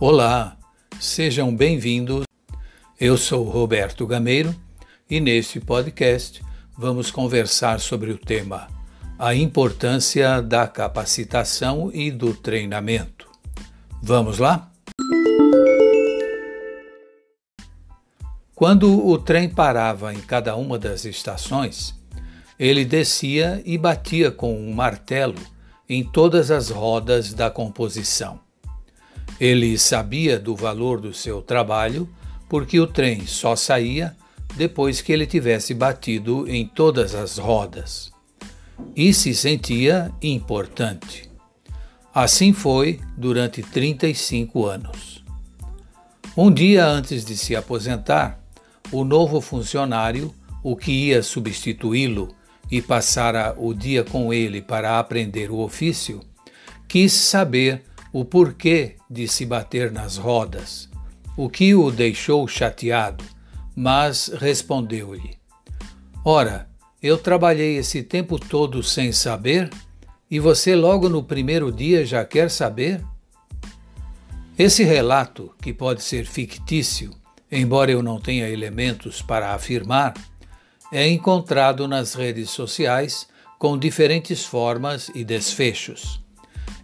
Olá, 0.00 0.56
sejam 1.00 1.52
bem-vindos. 1.52 2.22
Eu 3.00 3.18
sou 3.18 3.42
Roberto 3.42 4.06
Gameiro 4.06 4.54
e 5.10 5.18
neste 5.18 5.58
podcast 5.58 6.40
vamos 6.76 7.10
conversar 7.10 7.80
sobre 7.80 8.12
o 8.12 8.16
tema 8.16 8.68
a 9.18 9.34
importância 9.34 10.40
da 10.40 10.68
capacitação 10.68 11.90
e 11.92 12.12
do 12.12 12.32
treinamento. 12.32 13.28
Vamos 14.00 14.38
lá? 14.38 14.70
Quando 18.54 19.04
o 19.04 19.18
trem 19.18 19.48
parava 19.48 20.14
em 20.14 20.20
cada 20.20 20.54
uma 20.54 20.78
das 20.78 21.04
estações, 21.06 21.92
ele 22.56 22.84
descia 22.84 23.60
e 23.64 23.76
batia 23.76 24.30
com 24.30 24.56
um 24.56 24.72
martelo 24.72 25.34
em 25.88 26.04
todas 26.04 26.52
as 26.52 26.70
rodas 26.70 27.34
da 27.34 27.50
composição. 27.50 28.46
Ele 29.40 29.78
sabia 29.78 30.38
do 30.38 30.56
valor 30.56 31.00
do 31.00 31.14
seu 31.14 31.40
trabalho 31.40 32.08
porque 32.48 32.80
o 32.80 32.86
trem 32.86 33.26
só 33.26 33.54
saía 33.54 34.16
depois 34.56 35.00
que 35.00 35.12
ele 35.12 35.26
tivesse 35.26 35.74
batido 35.74 36.48
em 36.48 36.66
todas 36.66 37.14
as 37.14 37.38
rodas. 37.38 38.10
E 38.96 39.12
se 39.12 39.34
sentia 39.34 40.10
importante. 40.22 41.28
Assim 42.14 42.52
foi 42.52 43.00
durante 43.16 43.62
35 43.62 44.66
anos. 44.66 45.22
Um 46.36 46.50
dia 46.50 46.86
antes 46.86 47.24
de 47.24 47.36
se 47.36 47.54
aposentar, 47.54 48.40
o 48.90 49.04
novo 49.04 49.40
funcionário, 49.40 50.34
o 50.62 50.74
que 50.74 50.90
ia 50.90 51.22
substituí-lo 51.22 52.28
e 52.70 52.80
passara 52.80 53.54
o 53.56 53.74
dia 53.74 54.02
com 54.04 54.32
ele 54.32 54.62
para 54.62 54.98
aprender 54.98 55.50
o 55.50 55.58
ofício, 55.58 56.20
quis 56.86 57.12
saber 57.12 57.84
o 58.12 58.24
porquê 58.24 58.96
de 59.10 59.28
se 59.28 59.44
bater 59.44 59.92
nas 59.92 60.16
rodas, 60.16 60.88
o 61.36 61.48
que 61.48 61.74
o 61.74 61.90
deixou 61.90 62.46
chateado, 62.48 63.24
mas 63.74 64.28
respondeu-lhe: 64.28 65.38
Ora, 66.24 66.68
eu 67.02 67.16
trabalhei 67.16 67.76
esse 67.76 68.02
tempo 68.02 68.38
todo 68.38 68.82
sem 68.82 69.12
saber, 69.12 69.70
e 70.30 70.40
você 70.40 70.74
logo 70.74 71.08
no 71.08 71.22
primeiro 71.22 71.70
dia 71.70 72.04
já 72.04 72.24
quer 72.24 72.50
saber? 72.50 73.04
Esse 74.58 74.82
relato, 74.82 75.54
que 75.62 75.72
pode 75.72 76.02
ser 76.02 76.26
fictício, 76.26 77.14
embora 77.50 77.92
eu 77.92 78.02
não 78.02 78.20
tenha 78.20 78.48
elementos 78.48 79.22
para 79.22 79.54
afirmar, 79.54 80.14
é 80.92 81.06
encontrado 81.06 81.86
nas 81.86 82.14
redes 82.14 82.50
sociais 82.50 83.28
com 83.58 83.78
diferentes 83.78 84.44
formas 84.44 85.10
e 85.14 85.22
desfechos. 85.22 86.20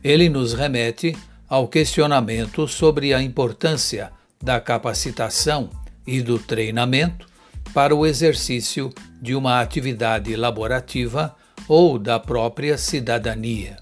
Ele 0.04 0.28
nos 0.28 0.52
remete 0.52 1.16
ao 1.48 1.66
questionamento 1.66 2.68
sobre 2.68 3.14
a 3.14 3.22
importância 3.22 4.12
da 4.42 4.60
capacitação 4.60 5.70
e 6.06 6.20
do 6.20 6.38
treinamento 6.38 7.26
para 7.72 7.96
o 7.96 8.04
exercício 8.04 8.92
de 9.22 9.34
uma 9.34 9.62
atividade 9.62 10.36
laborativa 10.36 11.34
ou 11.66 11.98
da 11.98 12.20
própria 12.20 12.76
cidadania. 12.76 13.78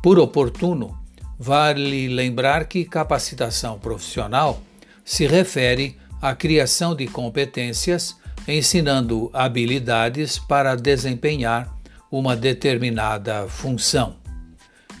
Por 0.00 0.20
oportuno, 0.20 0.96
vale 1.36 2.06
lembrar 2.06 2.66
que 2.66 2.84
capacitação 2.84 3.80
profissional 3.80 4.62
se 5.04 5.26
refere 5.26 5.98
à 6.22 6.36
criação 6.36 6.94
de 6.94 7.08
competências 7.08 8.16
ensinando 8.46 9.28
habilidades 9.32 10.38
para 10.38 10.76
desempenhar 10.76 11.76
uma 12.12 12.36
determinada 12.36 13.48
função 13.48 14.19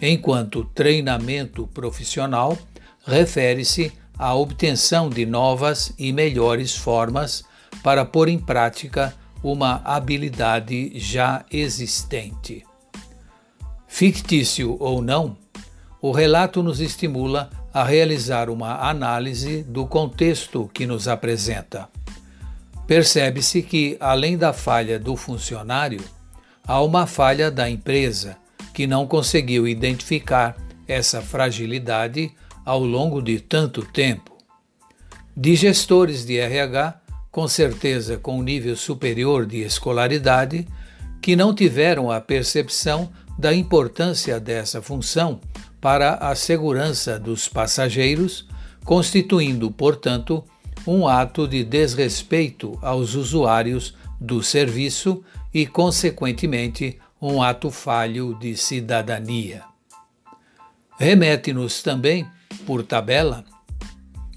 enquanto 0.00 0.64
treinamento 0.64 1.66
profissional 1.66 2.56
refere-se 3.04 3.92
à 4.18 4.34
obtenção 4.34 5.08
de 5.08 5.24
novas 5.26 5.92
e 5.98 6.12
melhores 6.12 6.76
formas 6.76 7.44
para 7.82 8.04
pôr 8.04 8.28
em 8.28 8.38
prática 8.38 9.14
uma 9.42 9.80
habilidade 9.84 10.92
já 10.98 11.44
existente. 11.50 12.64
Fictício 13.88 14.76
ou 14.78 15.02
não, 15.02 15.36
o 16.00 16.12
relato 16.12 16.62
nos 16.62 16.80
estimula 16.80 17.50
a 17.72 17.84
realizar 17.84 18.50
uma 18.50 18.88
análise 18.88 19.62
do 19.62 19.86
contexto 19.86 20.70
que 20.72 20.86
nos 20.86 21.08
apresenta. 21.08 21.88
Percebe-se 22.86 23.62
que, 23.62 23.96
além 24.00 24.36
da 24.36 24.52
falha 24.52 24.98
do 24.98 25.16
funcionário, 25.16 26.02
há 26.66 26.80
uma 26.80 27.06
falha 27.06 27.50
da 27.50 27.70
empresa 27.70 28.36
que 28.80 28.86
não 28.86 29.06
conseguiu 29.06 29.68
identificar 29.68 30.56
essa 30.88 31.20
fragilidade 31.20 32.32
ao 32.64 32.82
longo 32.82 33.20
de 33.20 33.38
tanto 33.38 33.82
tempo. 33.82 34.38
De 35.36 35.54
gestores 35.54 36.24
de 36.24 36.38
RH, 36.38 36.98
com 37.30 37.46
certeza 37.46 38.16
com 38.16 38.42
nível 38.42 38.74
superior 38.74 39.44
de 39.44 39.58
escolaridade, 39.58 40.66
que 41.20 41.36
não 41.36 41.54
tiveram 41.54 42.10
a 42.10 42.22
percepção 42.22 43.12
da 43.38 43.54
importância 43.54 44.40
dessa 44.40 44.80
função 44.80 45.42
para 45.78 46.14
a 46.14 46.34
segurança 46.34 47.18
dos 47.18 47.48
passageiros, 47.48 48.48
constituindo, 48.82 49.70
portanto, 49.70 50.42
um 50.86 51.06
ato 51.06 51.46
de 51.46 51.62
desrespeito 51.62 52.78
aos 52.80 53.14
usuários 53.14 53.94
do 54.18 54.42
serviço 54.42 55.22
e, 55.52 55.66
consequentemente, 55.66 56.98
um 57.20 57.42
ato 57.42 57.70
falho 57.70 58.34
de 58.34 58.56
cidadania. 58.56 59.62
Remete-nos 60.98 61.82
também, 61.82 62.26
por 62.66 62.82
tabela, 62.82 63.44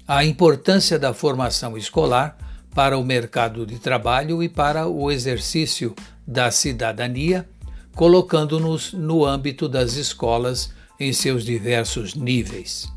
à 0.06 0.24
importância 0.24 0.98
da 0.98 1.14
formação 1.14 1.78
escolar 1.78 2.36
para 2.74 2.98
o 2.98 3.04
mercado 3.04 3.64
de 3.64 3.78
trabalho 3.78 4.42
e 4.42 4.48
para 4.48 4.86
o 4.86 5.10
exercício 5.10 5.94
da 6.26 6.50
cidadania, 6.50 7.48
colocando-nos 7.94 8.92
no 8.92 9.24
âmbito 9.24 9.68
das 9.68 9.94
escolas 9.94 10.72
em 10.98 11.12
seus 11.12 11.44
diversos 11.44 12.14
níveis. 12.14 12.88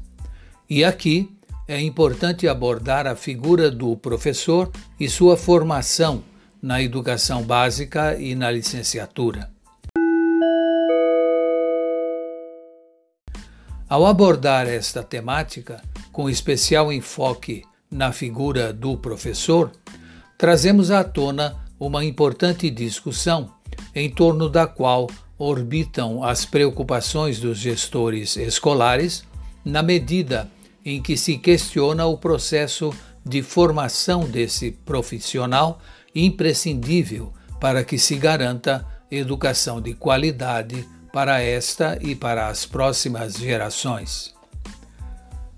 E 0.69 0.84
aqui 0.84 1.30
é 1.68 1.80
importante 1.80 2.48
abordar 2.48 3.06
a 3.08 3.16
figura 3.16 3.69
do 3.69 3.96
professor 3.96 4.72
e 5.00 5.08
sua 5.08 5.38
formação 5.38 6.24
na 6.62 6.81
educação 6.81 7.44
básica 7.44 8.18
e 8.19 8.34
na 8.34 8.50
licenciatura. 8.50 9.56
Ao 13.90 14.06
abordar 14.06 14.68
esta 14.68 15.02
temática, 15.02 15.81
com 16.12 16.30
especial 16.30 16.92
enfoque 16.92 17.64
na 17.90 18.12
figura 18.12 18.74
do 18.74 18.98
professor, 18.98 19.72
trazemos 20.38 20.92
à 20.92 21.06
tona 21.06 21.56
uma 21.80 22.03
importante 22.03 22.70
discussão 22.70 23.50
em 23.96 24.09
torno 24.09 24.50
da 24.50 24.68
qual 24.68 25.08
orbitam 25.38 26.22
as 26.22 26.44
preocupações 26.44 27.40
dos 27.40 27.59
gestores 27.59 28.36
escolares, 28.36 29.24
na 29.64 29.81
medida 29.81 30.52
em 30.84 31.02
que 31.02 31.16
se 31.16 31.38
questiona 31.38 32.06
o 32.06 32.18
processo 32.18 32.94
de 33.25 33.42
formação 33.42 34.25
desse 34.25 34.72
profissional 34.72 35.80
imprescindível 36.14 37.31
para 37.58 37.86
que 37.86 37.98
se 37.98 38.18
garanta 38.18 38.86
educação 39.09 39.80
de 39.80 39.94
qualidade 39.94 40.86
para 41.18 41.42
esta 41.42 41.98
e 42.00 42.14
para 42.14 42.48
as 42.48 42.64
próximas 42.64 43.38
gerações. 43.38 44.36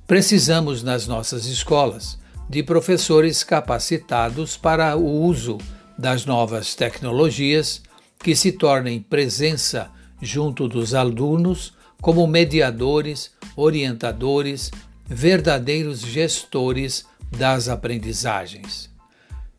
Precisamos 0.08 0.84
nas 0.84 1.06
nossas 1.06 1.47
escolas 1.47 2.18
de 2.50 2.64
professores 2.64 3.44
capacitados 3.44 4.56
para 4.56 4.96
o 4.96 5.22
uso 5.22 5.58
das 5.97 6.26
novas 6.26 6.76
tecnologias 6.76 7.82
que 8.20 8.38
se 8.38 8.53
tornem 8.53 9.02
presença 9.02 9.91
junto 10.22 10.66
dos 10.66 10.94
alunos 10.94 11.73
como 12.02 12.26
mediadores, 12.26 13.29
orientadores, 13.53 14.72
verdadeiros 15.05 16.00
gestores 16.00 17.05
das 17.38 17.67
aprendizagens, 17.67 18.90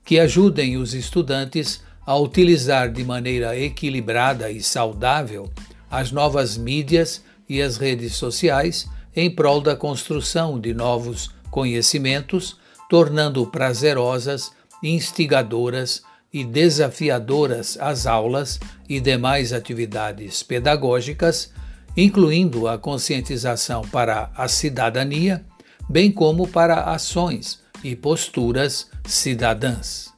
que 0.03 0.19
ajudem 0.19 0.79
os 0.79 0.94
estudantes 0.94 1.82
a 2.06 2.17
utilizar 2.17 2.91
de 2.91 3.05
maneira 3.05 3.55
equilibrada 3.55 4.50
e 4.50 4.62
saudável 4.62 5.53
as 5.90 6.12
novas 6.12 6.56
mídias 6.56 7.22
e 7.48 7.60
as 7.60 7.76
redes 7.76 8.14
sociais 8.14 8.88
em 9.14 9.31
prol 9.31 9.60
da 9.60 9.75
construção 9.75 10.58
de 10.60 10.72
novos 10.72 11.31
conhecimentos, 11.50 12.56
tornando 12.88 13.46
prazerosas, 13.46 14.52
instigadoras 14.82 16.02
e 16.32 16.44
desafiadoras 16.44 17.76
as 17.81 18.06
aulas 18.06 18.60
e 18.88 19.00
demais 19.00 19.52
atividades 19.52 20.42
pedagógicas, 20.42 21.52
incluindo 21.96 22.69
a 22.69 22.78
conscientização 22.78 23.82
para 23.82 24.31
a 24.36 24.46
cidadania, 24.46 25.44
bem 25.88 26.10
como 26.10 26.46
para 26.46 26.84
ações 26.84 27.60
e 27.82 27.96
posturas 27.96 28.88
cidadãs. 29.04 30.12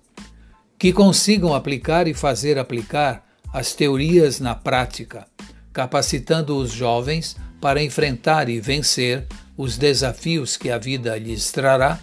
Que 0.79 0.93
consigam 0.93 1.55
aplicar 1.55 2.07
e 2.07 2.13
fazer 2.13 2.59
aplicar 2.59 3.25
as 3.53 3.73
teorias 3.73 4.41
na 4.41 4.55
prática, 4.55 5.27
capacitando 5.73 6.57
os 6.57 6.71
jovens 6.71 7.37
para 7.61 7.83
enfrentar 7.83 8.49
e 8.49 8.61
vencer 8.61 9.27
os 9.57 9.79
desafios 9.79 10.57
que 10.57 10.71
a 10.71 10.79
vida 10.79 11.17
lhes 11.17 11.51
trará, 11.53 11.99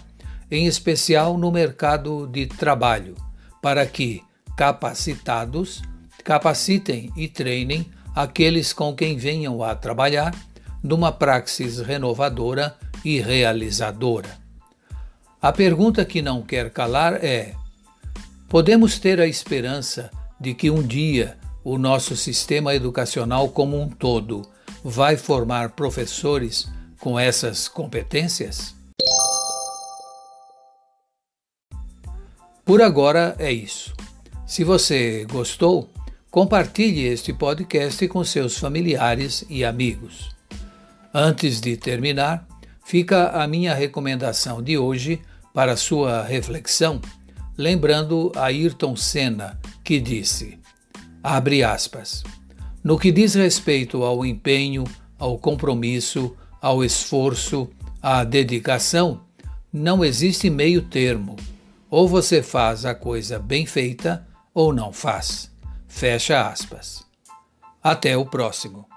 em 0.50 0.66
especial 0.66 1.36
no 1.38 1.50
mercado 1.52 2.26
de 2.26 2.46
trabalho, 2.46 3.14
para 3.62 3.86
que, 3.86 4.22
capacitados, 4.56 5.82
capacitem 6.24 7.12
e 7.16 7.28
treinem 7.28 7.86
aqueles 8.14 8.72
com 8.72 8.94
quem 8.94 9.16
venham 9.16 9.62
a 9.62 9.74
trabalhar 9.74 10.34
numa 10.82 11.12
praxis 11.12 11.78
renovadora 11.78 12.76
e 13.04 13.20
realizadora. 13.20 14.38
A 15.40 15.52
pergunta 15.52 16.04
que 16.04 16.20
não 16.20 16.42
quer 16.42 16.70
calar 16.70 17.24
é: 17.24 17.54
podemos 18.48 18.98
ter 18.98 19.20
a 19.20 19.26
esperança 19.26 20.10
de 20.38 20.54
que 20.54 20.70
um 20.70 20.82
dia 20.82 21.38
o 21.62 21.78
nosso 21.78 22.16
sistema 22.16 22.74
educacional 22.74 23.48
como 23.48 23.80
um 23.80 23.88
todo 23.88 24.42
vai 24.82 25.16
formar 25.16 25.70
professores 25.70 26.68
com 26.98 27.18
essas 27.18 27.68
competências? 27.68 28.74
Por 32.64 32.80
agora 32.80 33.34
é 33.38 33.50
isso. 33.52 33.92
Se 34.46 34.62
você 34.62 35.26
gostou, 35.30 35.90
compartilhe 36.30 37.04
este 37.04 37.32
podcast 37.32 38.06
com 38.08 38.22
seus 38.22 38.56
familiares 38.56 39.44
e 39.48 39.64
amigos. 39.64 40.30
Antes 41.12 41.60
de 41.60 41.76
terminar, 41.76 42.46
fica 42.84 43.30
a 43.30 43.46
minha 43.48 43.74
recomendação 43.74 44.62
de 44.62 44.78
hoje 44.78 45.20
para 45.52 45.76
sua 45.76 46.22
reflexão, 46.22 47.00
lembrando 47.56 48.30
Ayrton 48.36 48.94
Senna, 48.94 49.58
que 49.82 49.98
disse: 49.98 50.59
abre 51.22 51.62
aspas. 51.62 52.22
No 52.82 52.98
que 52.98 53.12
diz 53.12 53.34
respeito 53.34 54.02
ao 54.02 54.24
empenho, 54.24 54.84
ao 55.18 55.38
compromisso, 55.38 56.34
ao 56.60 56.82
esforço, 56.82 57.68
à 58.02 58.24
dedicação, 58.24 59.20
não 59.72 60.04
existe 60.04 60.48
meio 60.48 60.82
termo. 60.82 61.36
Ou 61.90 62.08
você 62.08 62.42
faz 62.42 62.84
a 62.84 62.94
coisa 62.94 63.38
bem 63.38 63.66
feita 63.66 64.26
ou 64.54 64.72
não 64.72 64.92
faz. 64.92 65.50
Fecha 65.86 66.48
aspas. 66.48 67.04
Até 67.82 68.16
o 68.16 68.24
próximo. 68.24 68.89